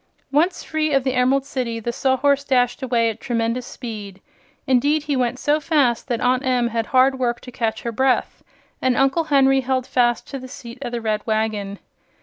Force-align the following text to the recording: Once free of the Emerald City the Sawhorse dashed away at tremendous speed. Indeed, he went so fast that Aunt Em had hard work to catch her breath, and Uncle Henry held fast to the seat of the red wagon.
Once 0.31 0.63
free 0.63 0.91
of 0.93 1.03
the 1.03 1.13
Emerald 1.13 1.45
City 1.45 1.79
the 1.79 1.93
Sawhorse 1.93 2.43
dashed 2.43 2.81
away 2.81 3.11
at 3.11 3.19
tremendous 3.21 3.67
speed. 3.67 4.19
Indeed, 4.65 5.03
he 5.03 5.15
went 5.15 5.37
so 5.37 5.59
fast 5.59 6.07
that 6.07 6.19
Aunt 6.21 6.43
Em 6.43 6.69
had 6.69 6.87
hard 6.87 7.19
work 7.19 7.39
to 7.41 7.51
catch 7.51 7.83
her 7.83 7.91
breath, 7.91 8.43
and 8.81 8.97
Uncle 8.97 9.25
Henry 9.25 9.61
held 9.61 9.85
fast 9.85 10.27
to 10.29 10.39
the 10.39 10.47
seat 10.47 10.79
of 10.81 10.91
the 10.91 11.01
red 11.01 11.21
wagon. 11.27 11.77